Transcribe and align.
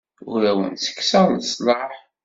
Ur 0.31 0.41
awent-ttekkseɣ 0.49 1.25
leslaḥ. 1.31 1.91